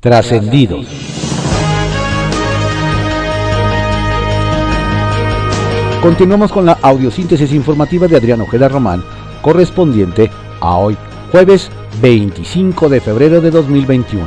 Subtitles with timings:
[0.00, 0.86] Trascendidos.
[6.02, 9.02] Continuamos con la audiosíntesis informativa de Adrián Ojeda Román,
[9.40, 10.30] correspondiente
[10.60, 10.96] a hoy,
[11.32, 11.70] jueves
[12.00, 14.26] 25 de febrero de 2021.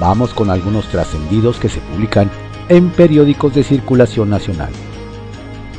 [0.00, 2.30] Vamos con algunos trascendidos que se publican
[2.68, 4.70] en periódicos de circulación nacional.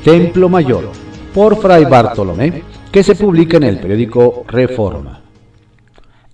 [0.04, 0.90] Templo Mayor,
[1.34, 5.22] por Fray Bartolomé, que se publica en el periódico Reforma.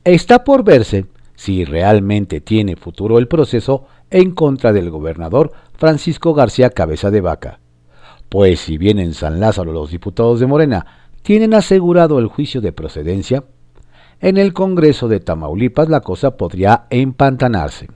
[0.03, 1.05] Está por verse
[1.35, 7.59] si realmente tiene futuro el proceso en contra del gobernador Francisco García Cabeza de Vaca.
[8.29, 10.85] Pues si bien en San Lázaro los diputados de Morena
[11.21, 13.43] tienen asegurado el juicio de procedencia,
[14.21, 17.87] en el Congreso de Tamaulipas la cosa podría empantanarse.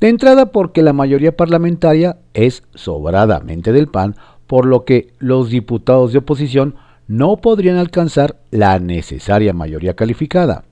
[0.00, 4.14] De entrada porque la mayoría parlamentaria es sobradamente del PAN,
[4.46, 6.76] por lo que los diputados de oposición
[7.08, 10.64] no podrían alcanzar la necesaria mayoría calificada.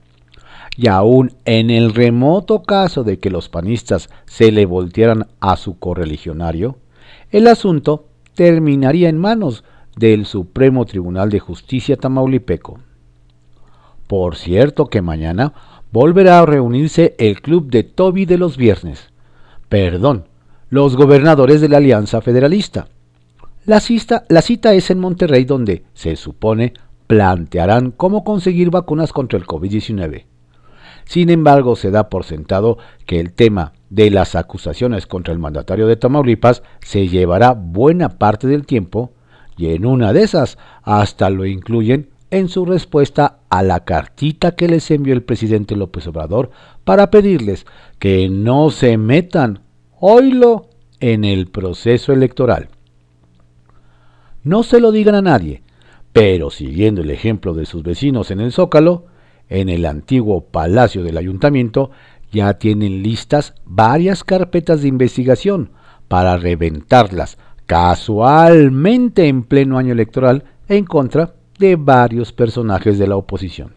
[0.77, 5.79] Y aún en el remoto caso de que los panistas se le voltearan a su
[5.79, 6.77] correligionario,
[7.31, 9.63] el asunto terminaría en manos
[9.97, 12.79] del Supremo Tribunal de Justicia Tamaulipeco.
[14.05, 15.53] Por cierto que mañana
[15.91, 19.09] volverá a reunirse el club de Toby de los viernes.
[19.69, 20.25] Perdón,
[20.69, 22.87] los gobernadores de la Alianza Federalista.
[23.65, 26.73] La cita, la cita es en Monterrey donde, se supone,
[27.07, 30.25] plantearán cómo conseguir vacunas contra el COVID-19.
[31.07, 35.87] Sin embargo, se da por sentado que el tema de las acusaciones contra el mandatario
[35.87, 39.13] de Tamaulipas se llevará buena parte del tiempo
[39.57, 44.67] y en una de esas hasta lo incluyen en su respuesta a la cartita que
[44.67, 46.51] les envió el presidente López Obrador
[46.83, 47.65] para pedirles
[47.99, 49.61] que no se metan,
[49.99, 50.69] oílo,
[50.99, 52.69] en el proceso electoral.
[54.43, 55.61] No se lo digan a nadie,
[56.11, 59.05] pero siguiendo el ejemplo de sus vecinos en el Zócalo,
[59.49, 61.91] en el antiguo Palacio del Ayuntamiento,
[62.31, 65.71] ya tienen listas varias carpetas de investigación
[66.07, 73.73] para reventarlas casualmente en pleno año electoral en contra de varios personajes de la oposición.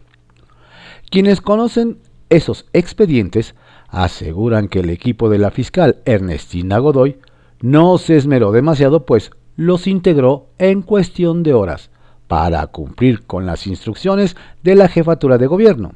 [1.09, 1.97] Quienes conocen
[2.29, 3.55] esos expedientes
[3.89, 7.17] aseguran que el equipo de la fiscal Ernestina Godoy
[7.61, 11.90] no se esmeró demasiado, pues los integró en cuestión de horas
[12.31, 15.95] para cumplir con las instrucciones de la jefatura de gobierno.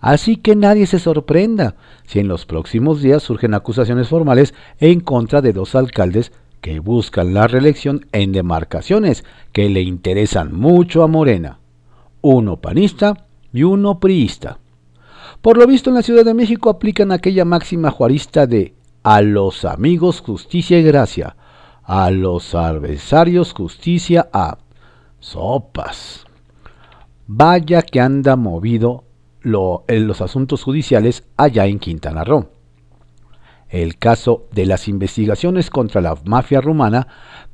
[0.00, 1.76] Así que nadie se sorprenda
[2.06, 6.32] si en los próximos días surgen acusaciones formales en contra de dos alcaldes
[6.62, 11.58] que buscan la reelección en demarcaciones que le interesan mucho a Morena,
[12.22, 14.56] uno panista y uno priista.
[15.42, 19.66] Por lo visto en la Ciudad de México aplican aquella máxima juarista de a los
[19.66, 21.36] amigos justicia y gracia,
[21.84, 24.56] a los adversarios justicia a
[25.22, 26.26] sopas.
[27.26, 29.04] Vaya que anda movido
[29.40, 32.50] lo, en los asuntos judiciales allá en Quintana Roo.
[33.70, 37.08] El caso de las investigaciones contra la mafia rumana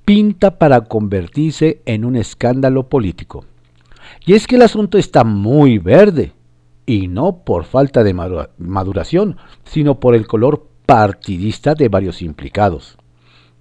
[0.04, 3.44] pinta para convertirse en un escándalo político.
[4.26, 6.32] Y es que el asunto está muy verde,
[6.86, 12.96] y no por falta de maduración, sino por el color partidista de varios implicados.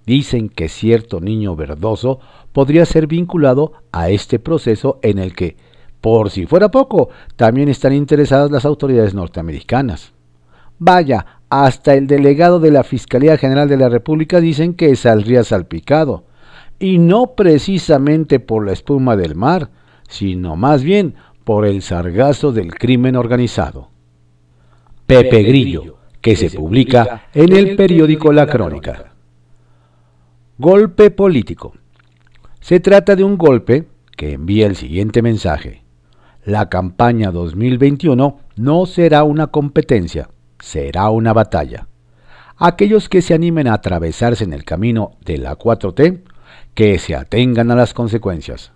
[0.08, 2.18] Dicen que cierto niño verdoso
[2.54, 5.58] podría ser vinculado a este proceso en el que,
[6.00, 10.14] por si fuera poco, también están interesadas las autoridades norteamericanas.
[10.78, 16.24] Vaya, hasta el delegado de la Fiscalía General de la República dicen que saldría salpicado,
[16.78, 19.68] y no precisamente por la espuma del mar,
[20.08, 23.90] sino más bien por el sargazo del crimen organizado.
[25.06, 29.17] Pepe Grillo, que se publica en el periódico La Crónica.
[30.60, 31.72] Golpe político.
[32.58, 33.86] Se trata de un golpe
[34.16, 35.84] que envía el siguiente mensaje.
[36.44, 41.86] La campaña 2021 no será una competencia, será una batalla.
[42.56, 46.22] Aquellos que se animen a atravesarse en el camino de la 4T,
[46.74, 48.72] que se atengan a las consecuencias.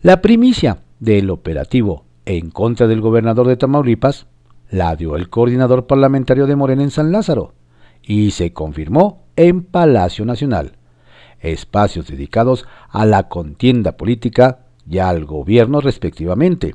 [0.00, 4.28] La primicia del operativo en contra del gobernador de Tamaulipas
[4.70, 7.52] la dio el coordinador parlamentario de Morena en San Lázaro
[8.02, 10.72] y se confirmó en Palacio Nacional,
[11.40, 16.74] espacios dedicados a la contienda política y al gobierno respectivamente,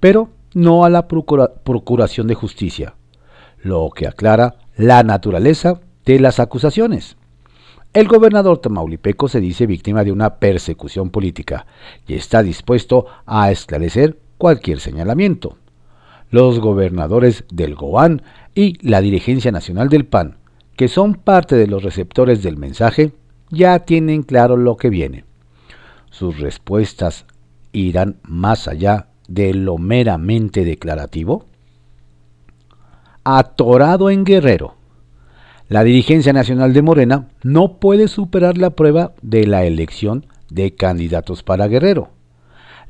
[0.00, 2.94] pero no a la Procuración de Justicia
[3.62, 7.16] lo que aclara la naturaleza de las acusaciones.
[7.92, 11.66] El gobernador tamaulipeco se dice víctima de una persecución política
[12.06, 15.58] y está dispuesto a esclarecer cualquier señalamiento.
[16.30, 18.22] Los gobernadores del GOAN
[18.54, 20.38] y la dirigencia nacional del PAN,
[20.76, 23.12] que son parte de los receptores del mensaje,
[23.50, 25.24] ya tienen claro lo que viene.
[26.10, 27.26] Sus respuestas
[27.72, 31.46] irán más allá de lo meramente declarativo.
[33.24, 34.74] atorado en Guerrero.
[35.68, 41.44] La dirigencia nacional de Morena no puede superar la prueba de la elección de candidatos
[41.44, 42.10] para Guerrero.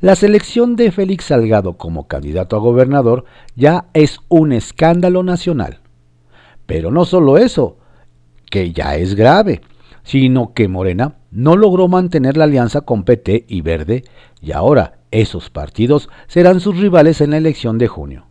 [0.00, 3.24] La selección de Félix Salgado como candidato a gobernador
[3.54, 5.81] ya es un escándalo nacional.
[6.66, 7.78] Pero no solo eso,
[8.50, 9.62] que ya es grave,
[10.04, 14.04] sino que Morena no logró mantener la alianza con PT y Verde
[14.40, 18.26] y ahora esos partidos serán sus rivales en la elección de junio.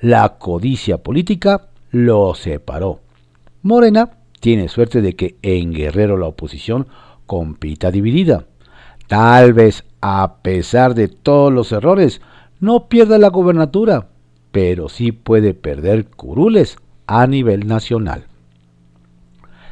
[0.00, 3.00] La codicia política lo separó.
[3.62, 4.10] Morena
[4.40, 6.88] tiene suerte de que en Guerrero la oposición
[7.26, 8.44] compita dividida.
[9.06, 12.20] Tal vez, a pesar de todos los errores,
[12.60, 14.08] no pierda la gobernatura,
[14.52, 18.26] pero sí puede perder curules a nivel nacional.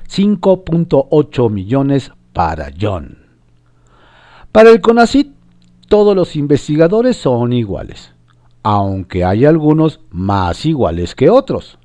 [0.09, 3.19] 5.8 millones para John.
[4.53, 5.35] Para el CONACIT,
[5.89, 8.13] todos los investigadores son iguales,
[8.63, 11.79] aunque hay algunos más iguales que otros.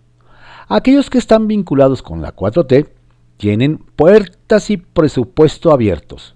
[0.67, 2.89] Aquellos que están vinculados con la 4T
[3.37, 6.35] tienen puertas y presupuesto abiertos.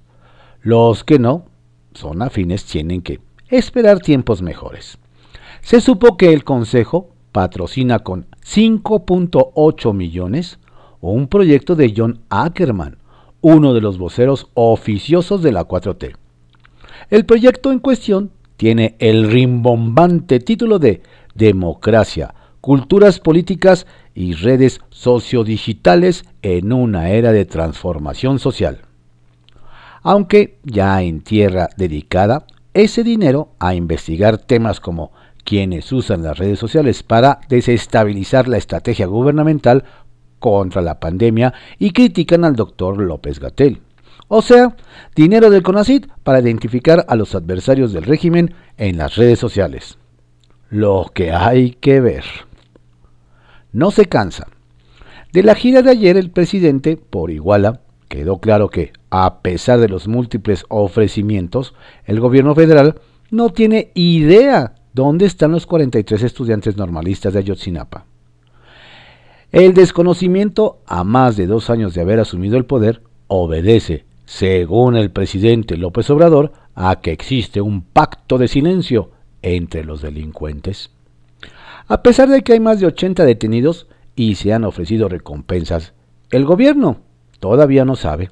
[0.61, 1.45] Los que no
[1.93, 3.19] son afines tienen que
[3.49, 4.97] esperar tiempos mejores.
[5.61, 10.59] Se supo que el Consejo patrocina con 5.8 millones
[10.99, 12.97] un proyecto de John Ackerman,
[13.41, 16.15] uno de los voceros oficiosos de la 4T.
[17.09, 21.01] El proyecto en cuestión tiene el rimbombante título de
[21.35, 23.85] Democracia, Culturas Políticas
[24.15, 28.81] y Redes Sociodigitales en una era de transformación social
[30.03, 35.11] aunque ya en tierra dedicada ese dinero a investigar temas como
[35.43, 39.83] quienes usan las redes sociales para desestabilizar la estrategia gubernamental
[40.39, 43.81] contra la pandemia y critican al doctor López Gatel.
[44.27, 44.75] O sea,
[45.15, 49.97] dinero del CONACID para identificar a los adversarios del régimen en las redes sociales.
[50.69, 52.23] Lo que hay que ver.
[53.71, 54.47] No se cansa.
[55.31, 59.89] De la gira de ayer el presidente, por Iguala, quedó claro que, a pesar de
[59.89, 61.73] los múltiples ofrecimientos,
[62.05, 63.01] el gobierno federal
[63.31, 68.05] no tiene idea dónde están los 43 estudiantes normalistas de Ayotzinapa.
[69.51, 75.11] El desconocimiento, a más de dos años de haber asumido el poder, obedece, según el
[75.11, 79.11] presidente López Obrador, a que existe un pacto de silencio
[79.41, 80.89] entre los delincuentes.
[81.87, 85.93] A pesar de que hay más de 80 detenidos y se han ofrecido recompensas,
[86.31, 86.97] el gobierno
[87.39, 88.31] todavía no sabe.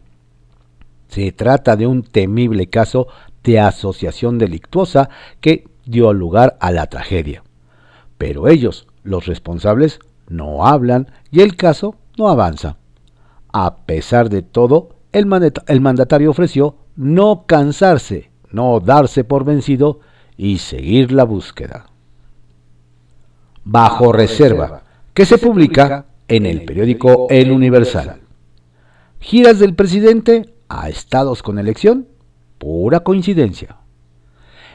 [1.10, 3.08] Se trata de un temible caso
[3.44, 5.10] de asociación delictuosa
[5.42, 7.44] que dio lugar a la tragedia.
[8.18, 12.78] Pero ellos, los responsables, no hablan y el caso no avanza.
[13.54, 20.00] A pesar de todo, el, mandatario ofreció no cansarse, no darse por vencido
[20.38, 21.88] y seguir la búsqueda.
[23.64, 24.84] Bajo reserva,
[25.14, 28.22] que se publica en el periódico El Universal.
[29.20, 32.08] Giras del presidente a estados con elección,
[32.58, 33.81] pura coincidencia.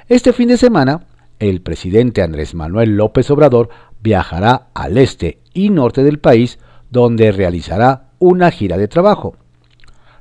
[0.09, 1.01] Este fin de semana,
[1.41, 3.71] el presidente Andrés Manuel López Obrador
[4.01, 6.61] viajará al este y norte del país,
[6.93, 9.35] donde realizará una gira de trabajo.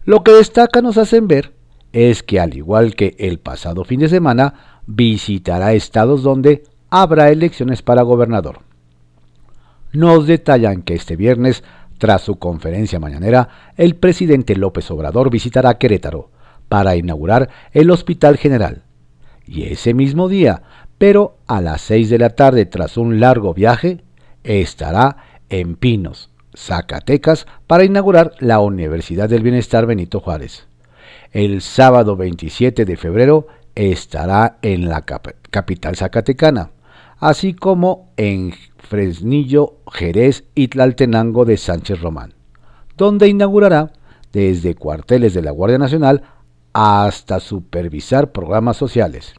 [0.03, 1.53] Lo que destaca nos hacen ver
[1.93, 7.83] es que al igual que el pasado fin de semana, visitará estados donde habrá elecciones
[7.83, 8.61] para gobernador.
[9.93, 11.63] Nos detallan que este viernes
[11.99, 16.31] tras su conferencia mañanera, el presidente López Obrador visitará Querétaro
[16.69, 18.84] para inaugurar el Hospital General.
[19.47, 20.63] Y ese mismo día,
[20.97, 24.01] pero a las 6 de la tarde tras un largo viaje,
[24.43, 25.17] estará
[25.49, 30.67] en Pinos, Zacatecas, para inaugurar la Universidad del Bienestar Benito Juárez.
[31.31, 36.71] El sábado 27 de febrero estará en la capital zacatecana,
[37.19, 42.33] así como en Fresnillo, Jerez y Tlaltenango de Sánchez Román,
[42.97, 43.91] donde inaugurará
[44.31, 46.23] desde cuarteles de la Guardia Nacional
[46.77, 49.33] hasta supervisar programas sociales.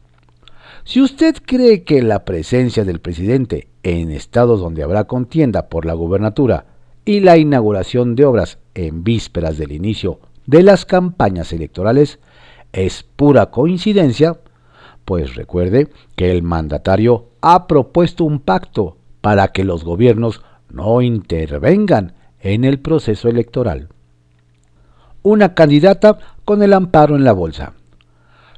[0.83, 5.93] Si usted cree que la presencia del presidente en estados donde habrá contienda por la
[5.93, 6.65] gubernatura
[7.05, 12.17] y la inauguración de obras en vísperas del inicio de las campañas electorales
[12.73, 14.39] es pura coincidencia,
[15.05, 20.41] pues recuerde que el mandatario ha propuesto un pacto para que los gobiernos
[20.71, 23.89] no intervengan en el proceso electoral.
[25.21, 27.73] Una candidata con el amparo en la bolsa.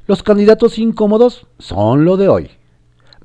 [0.06, 2.52] Los candidatos incómodos son lo de hoy.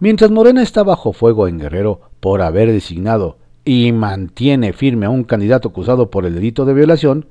[0.01, 5.25] Mientras Morena está bajo fuego en Guerrero por haber designado y mantiene firme a un
[5.25, 7.27] candidato acusado por el delito de violación,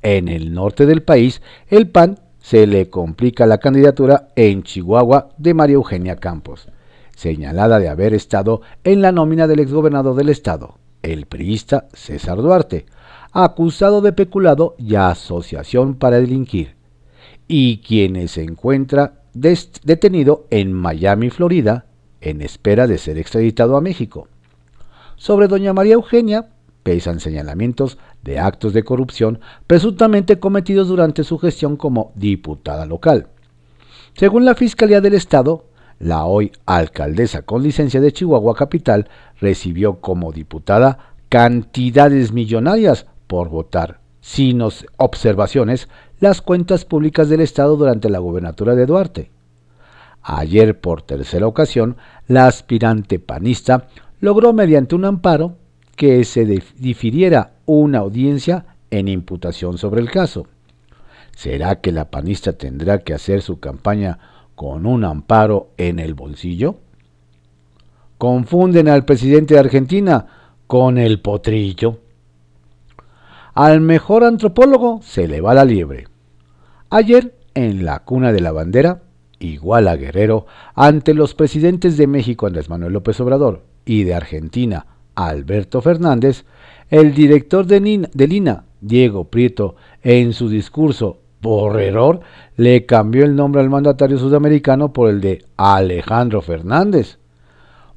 [0.00, 5.52] en el norte del país el PAN se le complica la candidatura en Chihuahua de
[5.52, 6.66] María Eugenia Campos
[7.14, 12.86] señalada de haber estado en la nómina del exgobernador del estado, el priista César Duarte,
[13.32, 16.74] acusado de peculado y asociación para delinquir,
[17.48, 21.86] y quienes se encuentra detenido en Miami, Florida,
[22.20, 24.28] en espera de ser extraditado a México.
[25.16, 26.48] Sobre doña María Eugenia
[26.82, 33.28] pesan señalamientos de actos de corrupción presuntamente cometidos durante su gestión como diputada local.
[34.14, 35.66] Según la Fiscalía del Estado,
[35.98, 39.08] la hoy alcaldesa con licencia de Chihuahua Capital
[39.40, 48.10] recibió como diputada cantidades millonarias por votar, sin observaciones, las cuentas públicas del Estado durante
[48.10, 49.30] la gubernatura de Duarte.
[50.20, 51.96] Ayer, por tercera ocasión,
[52.26, 53.86] la aspirante panista
[54.18, 55.54] logró mediante un amparo
[55.94, 60.48] que se difiriera una audiencia en imputación sobre el caso.
[61.30, 64.18] ¿Será que la panista tendrá que hacer su campaña
[64.56, 66.78] con un amparo en el bolsillo?
[68.18, 70.26] Confunden al presidente de Argentina
[70.66, 72.09] con el potrillo.
[73.62, 76.06] Al mejor antropólogo se le va la liebre.
[76.88, 79.02] Ayer, en la cuna de la bandera,
[79.38, 84.86] igual a Guerrero, ante los presidentes de México Andrés Manuel López Obrador y de Argentina
[85.14, 86.46] Alberto Fernández,
[86.88, 92.20] el director de, Lina, Diego Prieto, en su discurso por error,
[92.56, 97.18] le cambió el nombre al mandatario sudamericano por el de Alejandro Fernández.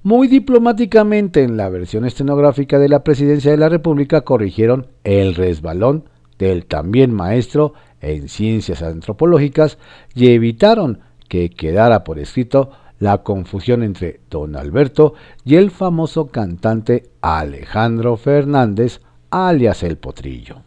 [0.03, 6.10] Muy diplomáticamente en la versión estenográfica de la presidencia de la República corrigieron el resbalón
[6.38, 9.77] del también maestro en ciencias antropológicas
[10.13, 15.13] y evitaron que quedara por escrito la confusión entre don Alberto
[15.45, 20.63] y el famoso cantante Alejandro Fernández, alias El Potrillo.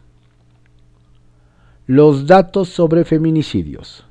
[1.85, 4.03] Los datos sobre feminicidios.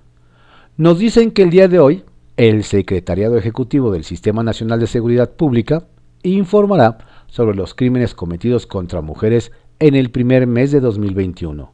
[0.77, 2.05] Nos dicen que el día de hoy,
[2.37, 5.85] el Secretariado Ejecutivo del Sistema Nacional de Seguridad Pública
[6.23, 11.73] informará sobre los crímenes cometidos contra mujeres en el primer mes de 2021,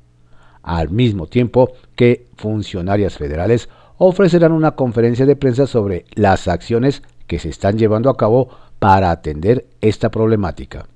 [0.63, 7.39] al mismo tiempo que funcionarias federales ofrecerán una conferencia de prensa sobre las acciones que
[7.39, 10.87] se están llevando a cabo para atender esta problemática.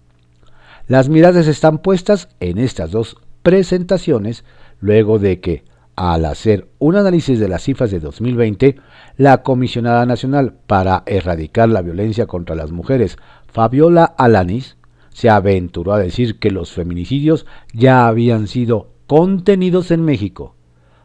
[0.89, 4.45] Las miradas están puestas en estas dos presentaciones
[4.81, 5.65] luego de que,
[5.97, 8.77] al hacer un análisis de las cifras de 2020,
[9.17, 14.77] la Comisionada Nacional para Erradicar la Violencia contra las Mujeres, Fabiola Alanis,
[15.09, 20.55] se aventuró a decir que los feminicidios ya habían sido contenidos en México.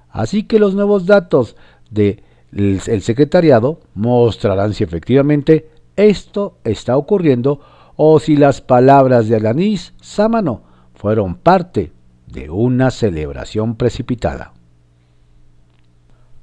[0.10, 1.56] Así que los nuevos datos
[1.90, 7.62] del el secretariado mostrarán si efectivamente esto está ocurriendo
[7.96, 11.94] o si las palabras de Alanis Sámano fueron parte
[12.28, 14.52] de una celebración precipitada.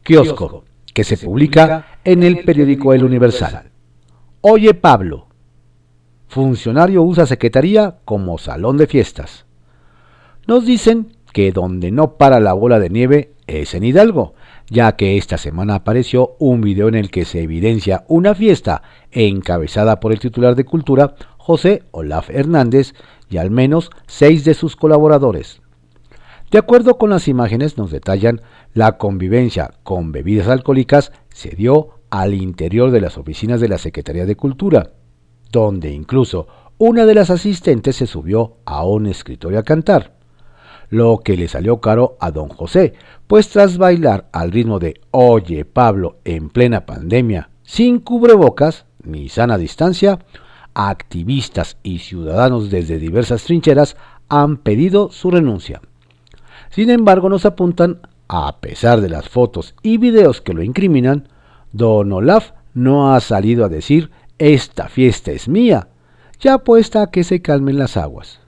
[0.09, 3.71] Kiosco, que se publica en el periódico El Universal.
[4.41, 5.27] Oye Pablo,
[6.29, 9.45] funcionario usa secretaría como salón de fiestas.
[10.47, 14.33] Nos dicen que donde no para la bola de nieve es en Hidalgo,
[14.71, 20.01] ya que esta semana apareció un video en el que se evidencia una fiesta encabezada
[20.01, 22.95] por el titular de Cultura, José Olaf Hernández,
[23.29, 25.61] y al menos seis de sus colaboradores.
[26.51, 28.41] De acuerdo con las imágenes nos detallan,
[28.73, 34.25] la convivencia con bebidas alcohólicas se dio al interior de las oficinas de la Secretaría
[34.25, 34.93] de Cultura,
[35.53, 40.19] donde incluso una de las asistentes se subió a un escritorio a cantar
[40.91, 42.95] lo que le salió caro a don José,
[43.27, 49.59] pues tras bailar al ritmo de Oye Pablo en plena pandemia, sin cubrebocas ni sana
[49.59, 50.19] distancia,
[50.75, 53.97] activistas y ciudadanos desde diversas trincheras
[54.29, 55.81] han pedido su renuncia.
[56.71, 61.29] Sin embargo, nos apuntan, a pesar de las fotos y videos que lo incriminan,
[61.73, 65.89] don Olaf no ha salido a decir esta fiesta es mía,
[66.41, 68.41] ya puesta a que se calmen las aguas.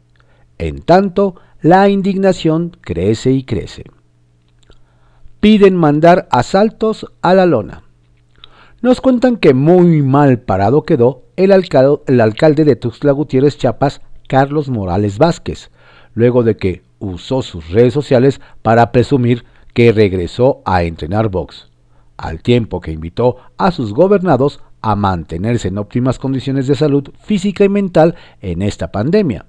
[0.59, 3.85] En tanto, la indignación crece y crece.
[5.41, 7.83] Piden mandar asaltos a la lona.
[8.83, 15.19] Nos cuentan que muy mal parado quedó el, alcalde, de Tuxtla Gutiérrez Chiapas, Carlos Morales
[15.19, 15.71] Vázquez,
[16.15, 21.69] luego de que usó sus redes sociales para presumir que regresó a entrenar box,
[22.17, 27.65] al tiempo que invitó a sus gobernados a mantenerse en óptimas condiciones de salud física
[27.65, 29.47] y mental en esta pandemia.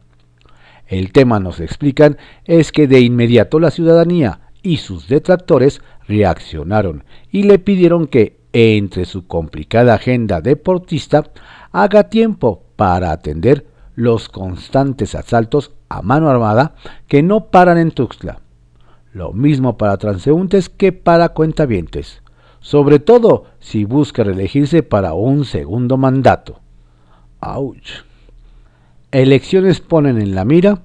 [0.87, 7.43] El tema, nos explican, es que de inmediato la ciudadanía y sus detractores reaccionaron y
[7.43, 11.31] le pidieron que, entre su complicada agenda deportista,
[11.71, 16.75] haga tiempo para atender los constantes asaltos a mano armada
[17.07, 18.39] que no paran en Tuxtla.
[19.13, 22.21] Lo mismo para transeúntes que para cuentavientes,
[22.61, 26.59] sobre todo si busca reelegirse para un segundo mandato.
[27.39, 28.05] ¡Auch!
[29.11, 30.83] elecciones ponen en la mira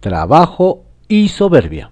[0.00, 1.90] trabajo y soberbia.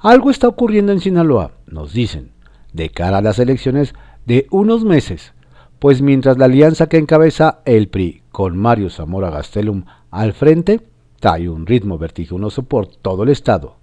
[0.00, 2.32] Algo está ocurriendo en Sinaloa, nos dicen,
[2.72, 3.94] de cara a las elecciones
[4.26, 5.34] de unos meses,
[5.78, 10.80] pues mientras la alianza que encabeza el PRI con Mario Zamora Gastelum al frente
[11.22, 13.76] trae un ritmo vertiginoso por todo el estado.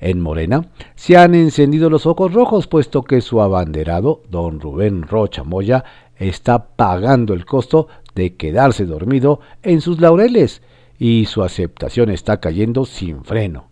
[0.00, 5.44] En Morena se han encendido los ojos rojos puesto que su abanderado, don Rubén Rocha
[5.44, 5.84] Moya,
[6.16, 7.86] está pagando el costo
[8.16, 10.60] de quedarse dormido en sus laureles
[10.98, 13.68] y su aceptación está cayendo sin freno,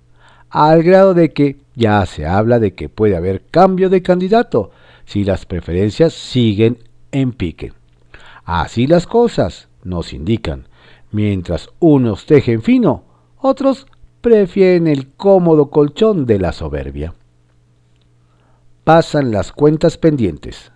[0.49, 4.71] al grado de que ya se habla de que puede haber cambio de candidato
[5.05, 6.79] si las preferencias siguen
[7.11, 7.73] en pique.
[8.45, 10.69] Así las cosas, nos indican,
[11.11, 13.05] mientras unos tejen fino,
[13.39, 13.87] otros
[14.21, 17.15] prefieren el cómodo colchón de la soberbia.
[18.85, 20.73] Pasan las cuentas pendientes.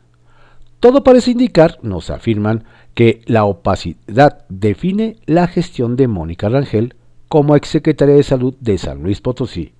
[0.80, 2.64] Todo parece indicar, nos afirman,
[2.94, 6.94] que la opacidad define la gestión de Mónica Rangel
[7.28, 9.74] como exsecretaria de Salud de San Luis Potosí,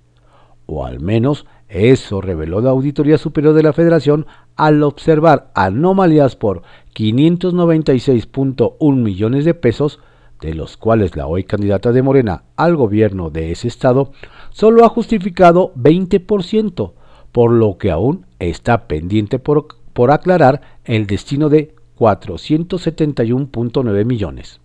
[0.65, 6.61] o al menos eso reveló la Auditoría Superior de la Federación al observar anomalías por
[6.93, 9.99] 596.1 millones de pesos,
[10.41, 14.11] de los cuales la hoy candidata de Morena al gobierno de ese estado
[14.51, 16.93] solo ha justificado 20%,
[17.31, 24.59] por lo que aún está pendiente por por aclarar el destino de 471.9 millones.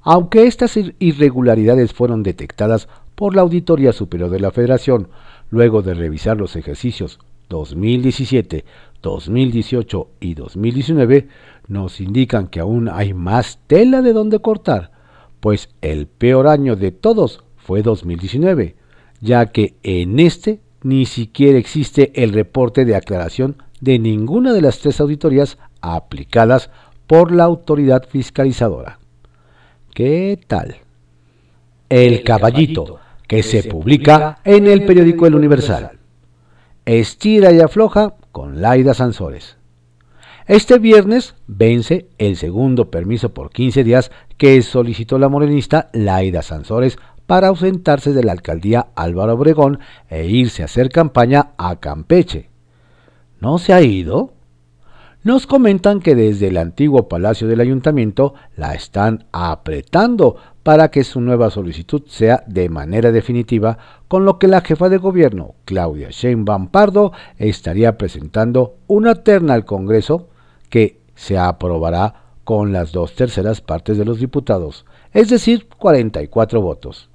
[0.00, 5.08] Aunque estas irregularidades fueron detectadas por la Auditoría Superior de la Federación
[5.50, 7.18] luego de revisar los ejercicios
[7.50, 8.64] 2017,
[9.02, 11.28] 2018 y 2019,
[11.68, 14.92] nos indican que aún hay más tela de donde cortar,
[15.40, 18.76] pues el peor año de todos fue 2019,
[19.20, 24.78] ya que en este ni siquiera existe el reporte de aclaración de ninguna de las
[24.78, 26.70] tres auditorías aplicadas
[27.06, 28.98] por la autoridad fiscalizadora.
[29.92, 30.76] ¿Qué tal?
[31.88, 35.99] El caballito, que se publica en el periódico El Universal.
[36.98, 39.58] Estira y afloja con Laida Sansores.
[40.48, 46.98] Este viernes vence el segundo permiso por 15 días que solicitó la morenista Laida Sansores
[47.26, 52.50] para ausentarse de la alcaldía Álvaro Obregón e irse a hacer campaña a Campeche.
[53.38, 54.32] ¿No se ha ido?
[55.22, 61.20] Nos comentan que desde el antiguo palacio del ayuntamiento la están apretando para que su
[61.20, 63.76] nueva solicitud sea de manera definitiva,
[64.08, 69.66] con lo que la jefa de gobierno, Claudia Sheinbaum Pardo, estaría presentando una terna al
[69.66, 70.28] Congreso
[70.70, 77.10] que se aprobará con las dos terceras partes de los diputados, es decir, 44 votos.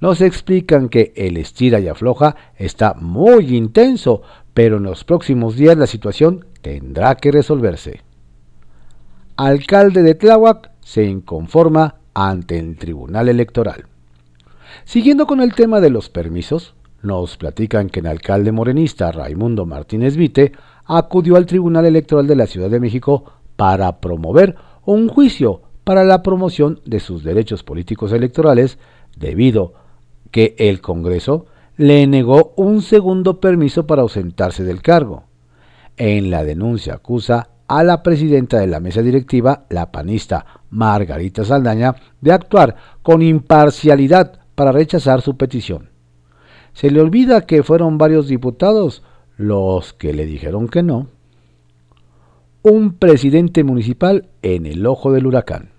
[0.00, 4.22] Nos explican que el estira y afloja está muy intenso,
[4.54, 8.00] pero en los próximos días la situación tendrá que resolverse.
[9.36, 13.84] Alcalde de Tláhuac se inconforma ante el Tribunal Electoral.
[14.84, 20.16] Siguiendo con el tema de los permisos, nos platican que el alcalde morenista Raimundo Martínez
[20.16, 20.52] Vite
[20.86, 26.24] acudió al Tribunal Electoral de la Ciudad de México para promover un juicio para la
[26.24, 28.78] promoción de sus derechos políticos electorales
[29.16, 29.74] debido
[30.32, 35.25] que el Congreso le negó un segundo permiso para ausentarse del cargo.
[35.96, 41.96] En la denuncia acusa a la presidenta de la mesa directiva, la panista Margarita Saldaña,
[42.20, 45.90] de actuar con imparcialidad para rechazar su petición.
[46.74, 49.02] Se le olvida que fueron varios diputados
[49.36, 51.08] los que le dijeron que no.
[52.62, 55.70] Un presidente municipal en el ojo del huracán.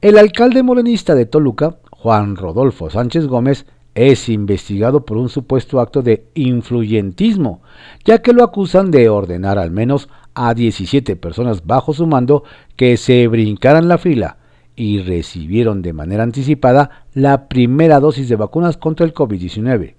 [0.00, 6.02] El alcalde morenista de Toluca, Juan Rodolfo Sánchez Gómez, es investigado por un supuesto acto
[6.02, 7.62] de influyentismo,
[8.04, 12.44] ya que lo acusan de ordenar al menos a 17 personas bajo su mando
[12.76, 14.38] que se brincaran la fila
[14.76, 19.94] y recibieron de manera anticipada la primera dosis de vacunas contra el COVID-19.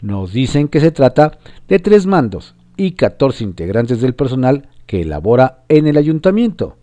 [0.00, 1.38] Nos dicen que se trata
[1.68, 6.76] de tres mandos y 14 integrantes del personal que elabora en el ayuntamiento,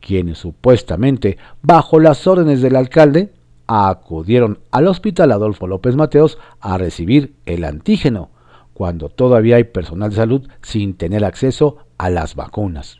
[0.00, 3.32] quienes supuestamente, bajo las órdenes del alcalde,
[3.66, 8.30] acudieron al Hospital Adolfo López Mateos a recibir el antígeno,
[8.72, 12.98] cuando todavía hay personal de salud sin tener acceso a las vacunas.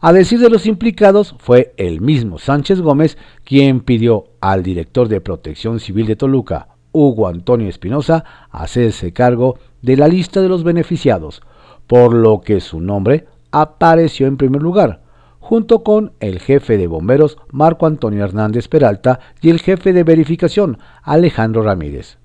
[0.00, 5.20] A decir de los implicados, fue el mismo Sánchez Gómez quien pidió al director de
[5.20, 11.42] Protección Civil de Toluca, Hugo Antonio Espinosa, hacerse cargo de la lista de los beneficiados,
[11.86, 15.02] por lo que su nombre apareció en primer lugar,
[15.46, 20.78] junto con el jefe de bomberos Marco Antonio Hernández Peralta y el jefe de verificación
[21.04, 22.18] Alejandro Ramírez.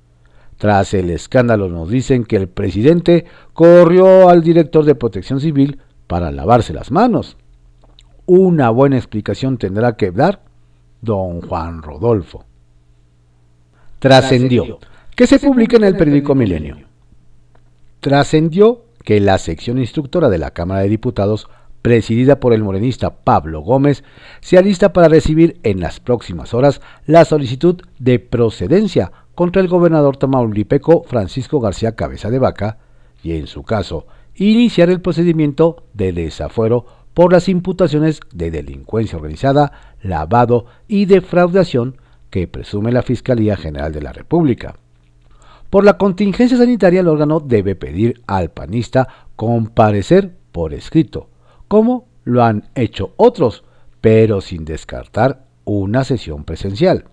[0.58, 6.32] Tras el escándalo nos dicen que el presidente corrió al director de protección civil para
[6.32, 7.38] lavarse las manos.
[8.26, 10.42] Una buena explicación tendrá que dar
[11.02, 12.44] don Juan Rodolfo.
[14.00, 14.80] Trascendió
[15.16, 16.78] que se publica en el periódico Milenio.
[18.00, 21.50] Trascendió que la sección instructora de la Cámara de Diputados,
[21.82, 24.04] presidida por el morenista Pablo Gómez,
[24.39, 30.17] se alista para recibir en las próximas horas la solicitud de procedencia contra el gobernador
[30.17, 32.78] tamaulipeco Francisco García Cabeza de Vaca
[33.24, 39.96] y, en su caso, iniciar el procedimiento de desafuero por las imputaciones de delincuencia organizada,
[40.02, 41.98] lavado y defraudación
[42.30, 44.76] que presume la Fiscalía General de la República.
[45.70, 51.30] Por la contingencia sanitaria, el órgano debe pedir al panista comparecer por escrito,
[51.72, 53.64] como lo han hecho otros,
[54.02, 57.06] pero sin descartar una sesión presencial.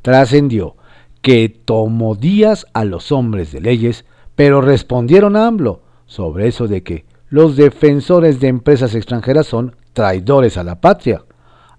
[0.00, 0.76] Trascendió
[1.20, 6.82] que tomó días a los hombres de leyes, pero respondieron a AMLO sobre eso de
[6.82, 11.26] que los defensores de empresas extranjeras son traidores a la patria,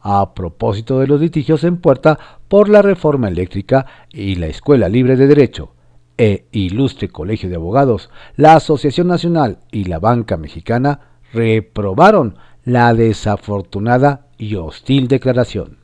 [0.01, 5.15] a propósito de los litigios en puerta por la reforma eléctrica y la Escuela Libre
[5.15, 5.71] de Derecho,
[6.19, 14.27] e Ilustre Colegio de Abogados, la Asociación Nacional y la Banca Mexicana reprobaron la desafortunada
[14.37, 15.77] y hostil declaración.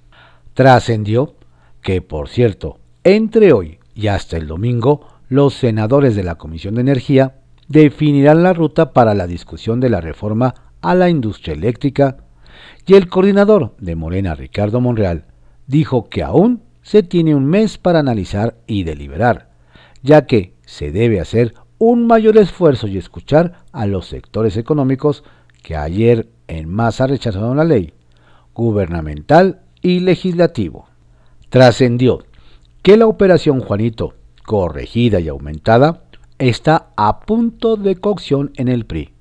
[0.54, 1.36] Trascendió
[1.82, 6.82] que, por cierto, entre hoy y hasta el domingo, los senadores de la Comisión de
[6.82, 7.36] Energía
[7.68, 12.18] definirán la ruta para la discusión de la reforma a la industria eléctrica
[12.86, 15.26] y el coordinador de Morena, Ricardo Monreal,
[15.68, 19.52] dijo que aún se tiene un mes para analizar y deliberar,
[20.02, 25.24] ya que se debe hacer un mayor esfuerzo y escuchar a los sectores económicos
[25.62, 27.94] que ayer en masa rechazaron la ley,
[28.54, 30.88] gubernamental y legislativo.
[31.50, 32.24] Trascendió
[32.82, 34.14] que la operación Juanito,
[34.46, 36.04] corregida y aumentada,
[36.40, 39.14] está a punto de cocción en el PRI,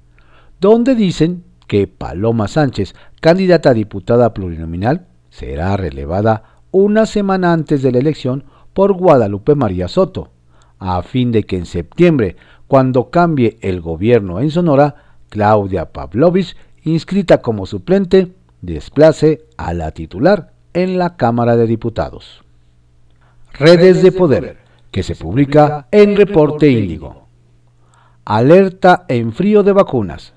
[0.61, 7.93] donde dicen que Paloma Sánchez, candidata a diputada plurinominal, será relevada una semana antes de
[7.93, 10.31] la elección por Guadalupe María Soto,
[10.79, 17.41] a fin de que en septiembre, cuando cambie el gobierno en Sonora, Claudia Pavlovich, inscrita
[17.41, 22.45] como suplente, desplace a la titular en la Cámara de Diputados.
[23.55, 24.59] Redes de Poder,
[24.91, 27.27] que se publica en Reporte Índigo.
[28.27, 30.35] Alerta en frío de vacunas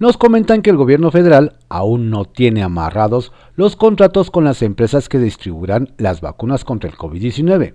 [0.00, 5.08] nos comentan que el gobierno federal aún no tiene amarrados los contratos con las empresas
[5.08, 7.74] que distribuirán las vacunas contra el COVID-19.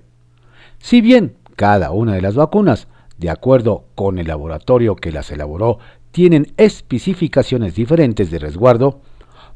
[0.79, 5.79] Si bien cada una de las vacunas, de acuerdo con el laboratorio que las elaboró,
[6.11, 9.01] tienen especificaciones diferentes de resguardo,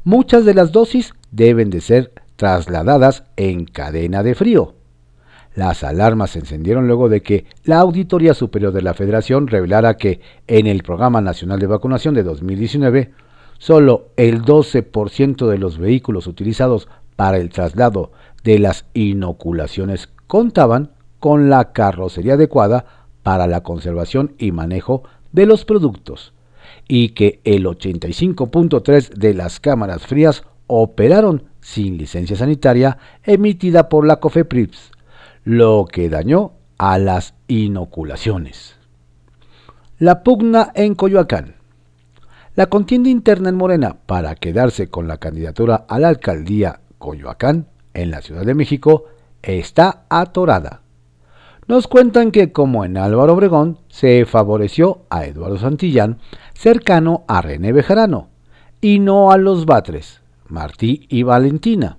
[0.04, 4.74] muchas de las dosis deben de ser trasladadas en cadena de frío.
[5.54, 10.20] Las alarmas se encendieron luego de que la Auditoría Superior de la Federación revelara que
[10.48, 13.12] en el Programa Nacional de Vacunación de 2019,
[13.58, 18.10] solo el 12% de los vehículos utilizados para el traslado
[18.42, 20.90] de las inoculaciones contaban
[21.20, 26.34] con la carrocería adecuada para la conservación y manejo de los productos
[26.88, 34.16] y que el 85.3 de las cámaras frías operaron sin licencia sanitaria emitida por la
[34.16, 34.92] COFEPRIPS
[35.44, 38.76] lo que dañó a las inoculaciones.
[39.98, 41.56] La pugna en Coyoacán.
[42.54, 48.10] La contienda interna en Morena para quedarse con la candidatura a la alcaldía Coyoacán en
[48.10, 49.04] la Ciudad de México
[49.42, 50.83] está atorada.
[51.66, 56.18] Nos cuentan que como en Álvaro Obregón se favoreció a Eduardo Santillán
[56.52, 58.28] cercano a René Bejarano
[58.82, 61.96] y no a los Batres, Martí y Valentina.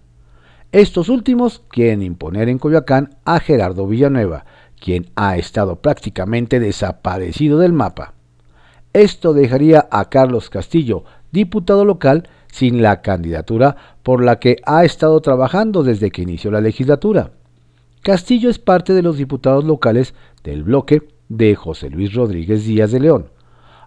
[0.71, 4.45] Estos últimos quieren imponer en Coyoacán a Gerardo Villanueva,
[4.79, 8.13] quien ha estado prácticamente desaparecido del mapa.
[8.93, 15.19] Esto dejaría a Carlos Castillo, diputado local, sin la candidatura por la que ha estado
[15.21, 17.31] trabajando desde que inició la legislatura.
[18.05, 20.13] Castillo es parte de los diputados locales
[20.43, 23.31] del bloque de José Luis Rodríguez Díaz de León,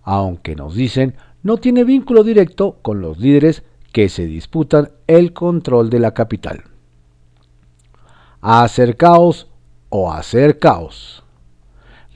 [0.03, 5.89] aunque nos dicen no tiene vínculo directo con los líderes que se disputan el control
[5.89, 6.65] de la capital
[8.41, 9.47] a hacer caos
[9.89, 11.23] o hacer caos.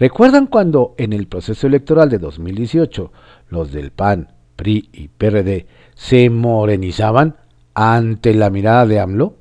[0.01, 3.13] ¿Recuerdan cuando en el proceso electoral de 2018
[3.49, 7.37] los del PAN, PRI y PRD se morenizaban
[7.75, 9.37] ante la mirada de AMLO?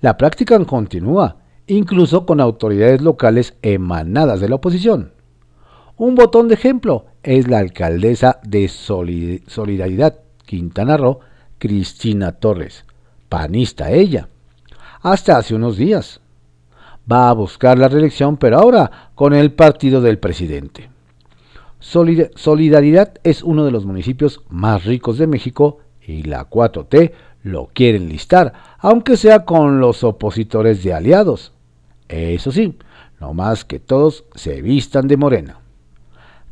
[0.00, 5.12] La práctica continúa, incluso con autoridades locales emanadas de la oposición.
[5.96, 11.20] Un botón de ejemplo es la alcaldesa de Solidaridad Quintana Roo,
[11.58, 12.84] Cristina Torres,
[13.28, 14.28] panista ella
[15.02, 16.20] hasta hace unos días.
[17.10, 20.90] Va a buscar la reelección, pero ahora con el partido del presidente.
[21.78, 27.12] Solidaridad es uno de los municipios más ricos de México y la 4T
[27.44, 31.52] lo quieren listar aunque sea con los opositores de aliados.
[32.08, 32.76] Eso sí,
[33.20, 35.60] no más que todos se vistan de morena.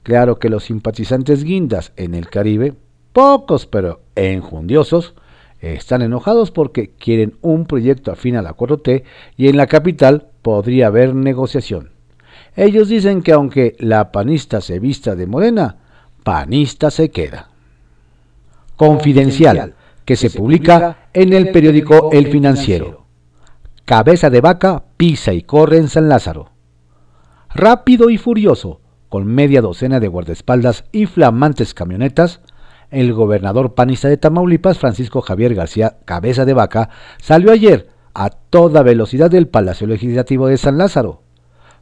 [0.03, 2.75] Claro que los simpatizantes guindas en el Caribe,
[3.12, 5.14] pocos pero enjundiosos,
[5.61, 9.05] están enojados porque quieren un proyecto afín a la 4T
[9.37, 11.90] y en la capital podría haber negociación.
[12.57, 15.79] Ellos dicen que aunque la panista se vista de morena,
[16.23, 17.49] panista se queda.
[18.77, 23.04] Confidencial, que se publica en el periódico El Financiero.
[23.85, 26.53] Cabeza de vaca pisa y corre en San Lázaro.
[27.55, 32.40] Rápido y furioso, con media docena de guardaespaldas y flamantes camionetas,
[32.90, 36.88] el gobernador panista de Tamaulipas, Francisco Javier García Cabeza de Vaca,
[37.20, 41.20] salió ayer a toda velocidad del Palacio Legislativo de San Lázaro.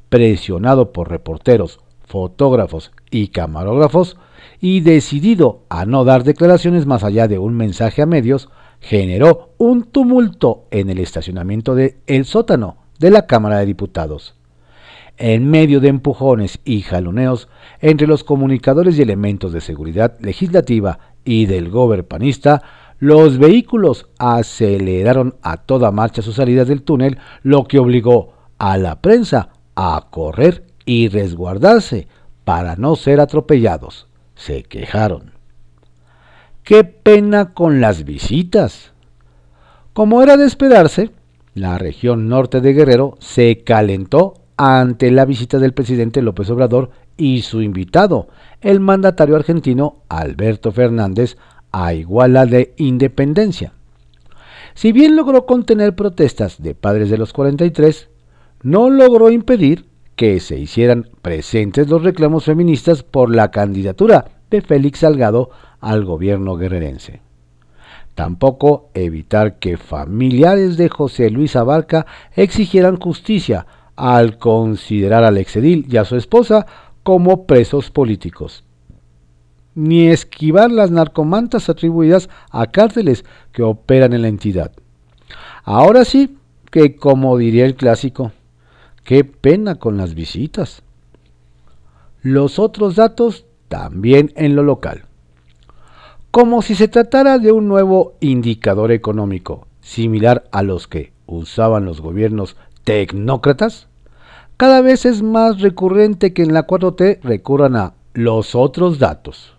[0.09, 4.17] Presionado por reporteros, fotógrafos y camarógrafos,
[4.61, 8.49] y decidido a no dar declaraciones más allá de un mensaje a medios,
[8.83, 14.35] generó un tumulto en el estacionamiento de El Sótano de la Cámara de Diputados
[15.18, 17.49] en medio de empujones y jaloneos
[17.81, 22.62] entre los comunicadores y elementos de seguridad legislativa y del gober panista,
[22.99, 29.01] los vehículos aceleraron a toda marcha sus salidas del túnel, lo que obligó a la
[29.01, 32.09] prensa a correr y resguardarse
[32.45, 34.09] para no ser atropellados.
[34.35, 35.32] Se quejaron.
[36.64, 38.92] ¡Qué pena con las visitas!
[39.92, 41.11] Como era de esperarse,
[41.55, 47.42] la región norte de Guerrero se calentó ante la visita del presidente López Obrador y
[47.42, 48.29] su invitado,
[48.61, 51.37] el mandatario argentino Alberto Fernández,
[51.72, 53.72] a Iguala de Independencia.
[54.75, 58.09] Si bien logró contener protestas de padres de los 43,
[58.62, 65.01] no logró impedir que se hicieran presentes los reclamos feministas por la candidatura de Félix
[65.01, 65.51] Salgado
[65.83, 67.21] al gobierno guerrerense.
[68.14, 73.66] Tampoco evitar que familiares de José Luis Abarca exigieran justicia
[73.97, 76.66] al considerar al exedil y a su esposa
[77.03, 78.64] como presos políticos,
[79.75, 84.73] ni esquivar las narcomantas atribuidas a cárteles que operan en la entidad.
[85.64, 86.38] Ahora sí,
[86.71, 88.33] que como diría el clásico,
[89.05, 90.83] qué pena con las visitas.
[92.23, 95.05] Los otros datos también en lo local.
[96.33, 102.01] Como si se tratara de un nuevo indicador económico, similar a los que usaban los
[102.01, 103.88] gobiernos tecnócratas,
[104.57, 109.59] cada vez es más recurrente que en la 4T recurran a los otros datos.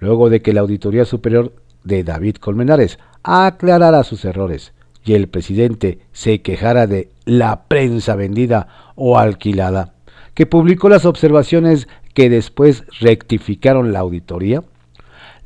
[0.00, 1.52] Luego de que la Auditoría Superior
[1.84, 4.72] de David Colmenares aclarara sus errores
[5.04, 9.94] y el presidente se quejara de la prensa vendida o alquilada,
[10.34, 14.64] que publicó las observaciones que después rectificaron la auditoría,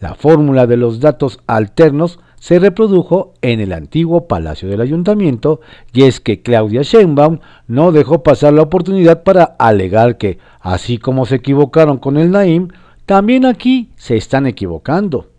[0.00, 5.60] la fórmula de los datos alternos se reprodujo en el antiguo Palacio del Ayuntamiento
[5.92, 11.26] y es que Claudia Sheinbaum no dejó pasar la oportunidad para alegar que, así como
[11.26, 12.68] se equivocaron con el Naim,
[13.06, 15.30] también aquí se están equivocando.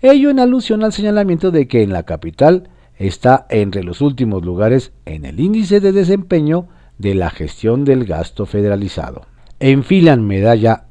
[0.00, 4.92] Ello en alusión al señalamiento de que en la capital está entre los últimos lugares
[5.04, 6.66] en el índice de desempeño
[6.98, 9.26] de la gestión del gasto federalizado.
[9.60, 10.84] Enfilan medalla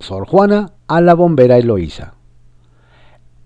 [0.00, 2.15] Sor Juana a la bombera Eloísa.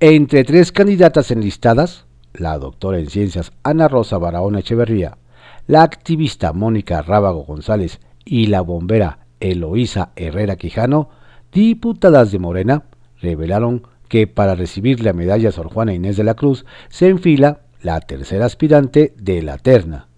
[0.03, 5.19] Entre tres candidatas enlistadas, la doctora en ciencias Ana Rosa Barahona Echeverría,
[5.67, 11.11] la activista Mónica Rábago González y la bombera Eloísa Herrera Quijano,
[11.53, 12.85] diputadas de Morena,
[13.21, 18.01] revelaron que para recibir la medalla Sor Juana Inés de la Cruz se enfila la
[18.01, 20.09] tercera aspirante de la terna,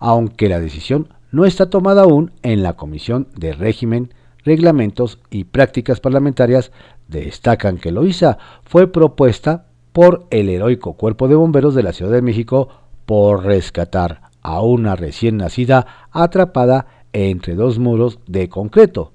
[0.00, 4.12] aunque la decisión no está tomada aún en la Comisión de Régimen,
[4.44, 6.70] Reglamentos y Prácticas Parlamentarias
[7.08, 12.22] Destacan que Loisa fue propuesta por el heroico Cuerpo de Bomberos de la Ciudad de
[12.22, 12.68] México
[13.06, 19.12] por rescatar a una recién nacida atrapada entre dos muros de concreto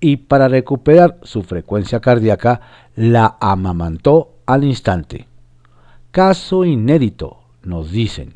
[0.00, 2.60] y para recuperar su frecuencia cardíaca
[2.94, 5.28] la amamantó al instante.
[6.10, 8.34] Caso inédito, nos dicen.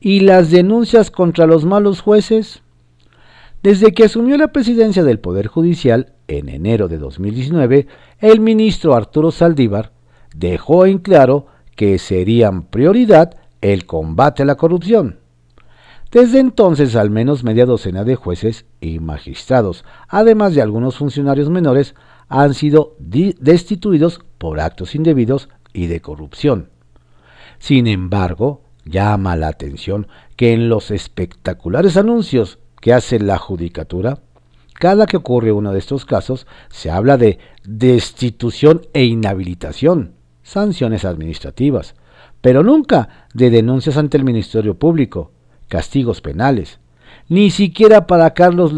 [0.00, 2.62] ¿Y las denuncias contra los malos jueces?
[3.62, 7.86] Desde que asumió la presidencia del Poder Judicial en enero de 2019,
[8.18, 9.92] el ministro Arturo Saldívar
[10.34, 11.46] dejó en claro
[11.76, 15.20] que serían prioridad el combate a la corrupción.
[16.10, 21.94] Desde entonces, al menos media docena de jueces y magistrados, además de algunos funcionarios menores,
[22.28, 26.70] han sido destituidos por actos indebidos y de corrupción.
[27.60, 34.18] Sin embargo, llama la atención que en los espectaculares anuncios que hace la judicatura,
[34.74, 41.94] cada que ocurre uno de estos casos, se habla de destitución e inhabilitación, sanciones administrativas,
[42.40, 45.30] pero nunca de denuncias ante el Ministerio Público,
[45.68, 46.80] castigos penales,
[47.28, 48.74] ni siquiera para Carlos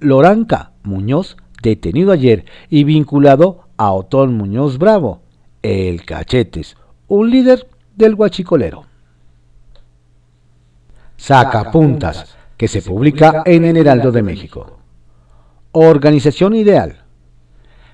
[0.00, 5.20] Loranca Muñoz, detenido ayer y vinculado a Otón Muñoz Bravo,
[5.62, 8.84] el Cachetes, un líder del Guachicolero.
[11.16, 14.78] Sacapuntas, que se publica en el Heraldo de México.
[15.72, 17.02] Organización ideal.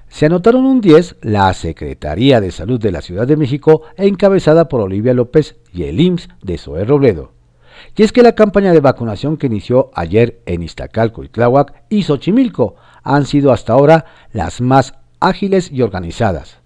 [0.09, 4.83] Se anotaron un 10 la Secretaría de Salud de la Ciudad de México, encabezada por
[4.83, 7.33] Olivia López, y el IMSS de Zoé Robledo.
[7.97, 12.03] Y es que la campaña de vacunación que inició ayer en Iztacalco y Tláhuac y
[12.03, 14.05] Xochimilco han sido hasta ahora
[14.35, 16.59] las más ágiles y organizadas.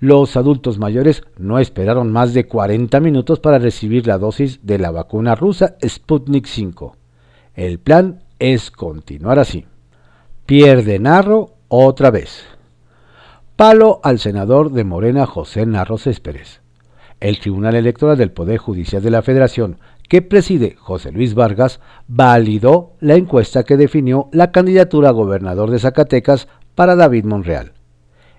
[0.00, 4.90] Los adultos mayores no esperaron más de 40 minutos para recibir la dosis de la
[4.90, 6.98] vacuna rusa Sputnik 5.
[7.54, 9.66] El plan es continuar así.
[10.46, 12.44] Pierde Narro otra vez.
[13.56, 16.62] Palo al senador de Morena José Narro Céspedes.
[17.20, 22.94] El Tribunal Electoral del Poder Judicial de la Federación, que preside José Luis Vargas, validó
[23.00, 27.72] la encuesta que definió la candidatura a gobernador de Zacatecas para David Monreal.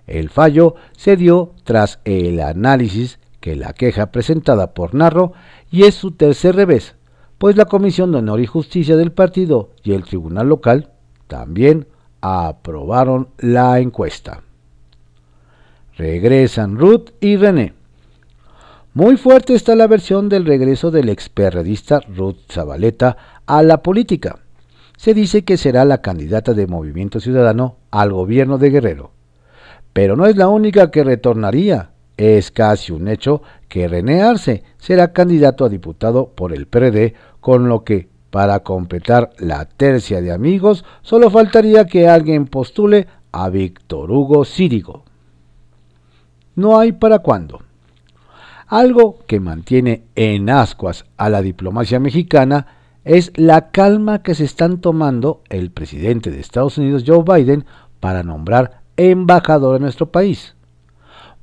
[0.07, 5.33] El fallo se dio tras el análisis que la queja presentada por Narro
[5.71, 6.95] y es su tercer revés,
[7.43, 10.91] pues la Comisión de Honor y Justicia del partido y el Tribunal Local
[11.27, 11.87] también
[12.21, 14.43] aprobaron la encuesta.
[15.97, 17.73] Regresan Ruth y René.
[18.93, 24.39] Muy fuerte está la versión del regreso del experredista Ruth Zabaleta a la política.
[24.95, 29.11] Se dice que será la candidata de Movimiento Ciudadano al gobierno de Guerrero.
[29.91, 31.89] Pero no es la única que retornaría.
[32.15, 33.41] Es casi un hecho
[33.73, 39.31] que René Arce será candidato a diputado por el PRD, con lo que, para completar
[39.39, 45.05] la tercia de amigos, solo faltaría que alguien postule a Víctor Hugo Círigo
[46.55, 47.61] no hay para cuándo.
[48.67, 52.67] Algo que mantiene en ascuas a la diplomacia mexicana
[53.03, 57.65] es la calma que se están tomando el presidente de Estados Unidos, Joe Biden,
[57.99, 60.52] para nombrar embajador en nuestro país.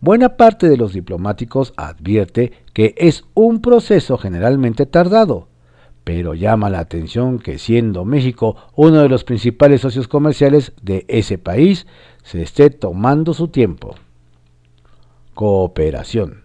[0.00, 5.48] Buena parte de los diplomáticos advierte que es un proceso generalmente tardado,
[6.04, 11.36] pero llama la atención que siendo México uno de los principales socios comerciales de ese
[11.36, 11.86] país,
[12.22, 13.94] se esté tomando su tiempo.
[15.34, 16.44] Cooperación.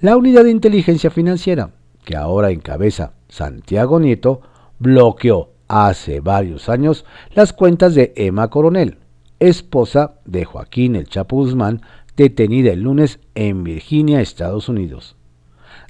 [0.00, 1.70] La unidad de inteligencia financiera,
[2.04, 4.42] que ahora encabeza Santiago Nieto,
[4.78, 8.98] bloqueó hace varios años las cuentas de Emma Coronel,
[9.40, 11.80] esposa de Joaquín El Chapo Guzmán,
[12.16, 15.16] detenida el lunes en Virginia, Estados Unidos.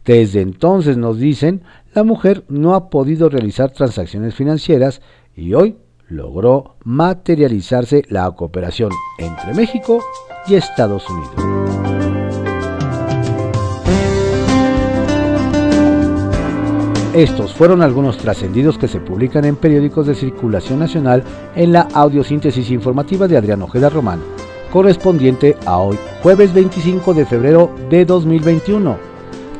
[0.05, 1.63] Desde entonces, nos dicen,
[1.95, 5.01] la mujer no ha podido realizar transacciones financieras
[5.35, 5.77] y hoy
[6.09, 10.01] logró materializarse la cooperación entre México
[10.47, 11.57] y Estados Unidos.
[17.17, 22.71] Estos fueron algunos trascendidos que se publican en periódicos de circulación nacional en la audiosíntesis
[22.71, 24.21] informativa de Adrián Ojeda Román,
[24.73, 28.97] correspondiente a hoy, jueves 25 de febrero de 2021.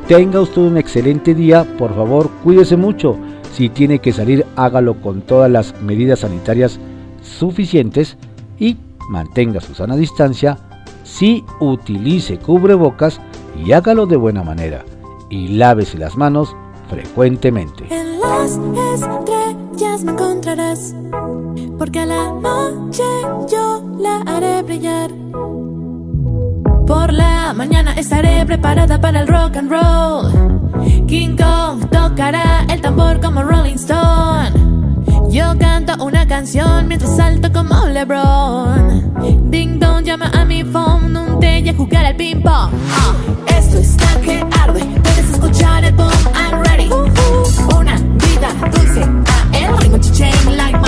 [0.07, 3.17] Tenga usted un excelente día, por favor, cuídese mucho.
[3.53, 6.79] Si tiene que salir, hágalo con todas las medidas sanitarias
[7.21, 8.17] suficientes
[8.59, 8.77] y
[9.09, 10.57] mantenga su sana distancia.
[11.03, 13.19] Si utilice cubrebocas
[13.65, 14.85] y hágalo de buena manera.
[15.29, 16.55] Y lávese las manos
[16.89, 17.85] frecuentemente.
[17.89, 18.57] En las
[19.01, 20.95] estrellas encontrarás,
[21.77, 23.03] porque a la noche
[23.51, 25.11] yo la haré brillar.
[26.85, 31.05] Por la mañana estaré preparada para el rock and roll.
[31.07, 34.51] King Kong tocará el tambor como Rolling Stone.
[35.29, 39.49] Yo canto una canción mientras salto como LeBron.
[39.51, 42.73] Ding dong llama a mi phone, un té y a jugar al ping pong.
[42.73, 43.15] Uh, ah,
[43.57, 46.89] esto está que arde, puedes escuchar el boom, I'm ready.
[46.89, 49.97] Uh, uh, una vida dulce, a el ritmo
[50.55, 50.86] like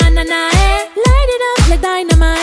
[0.00, 0.78] na na na eh.
[1.04, 2.35] Light it up like dynamite.